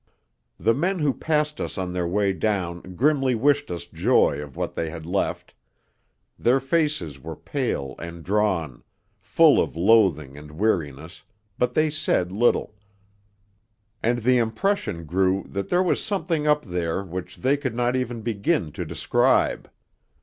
[0.59, 4.73] The men who passed us on their way down grimly wished us joy of what
[4.73, 5.53] they had left;
[6.39, 8.83] their faces were pale and drawn,
[9.19, 11.21] full of loathing and weariness,
[11.59, 12.73] but they said little;
[14.01, 18.21] and the impression grew that there was something up there which they could not even
[18.23, 19.69] begin to describe.